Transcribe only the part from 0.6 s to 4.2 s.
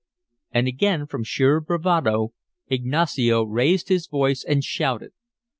again from sheer bravado Ignacio raised his